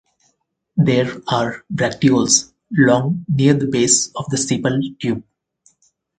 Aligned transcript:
There 0.77 1.21
are 1.27 1.63
bracteoles 1.71 2.51
long 2.71 3.23
near 3.31 3.53
the 3.53 3.67
base 3.67 4.07
of 4.15 4.27
the 4.31 4.37
sepal 4.37 4.81
tube. 4.99 5.23